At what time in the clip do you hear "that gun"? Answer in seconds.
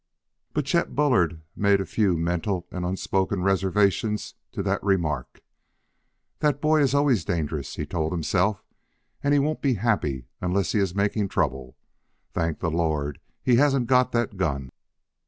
14.13-14.71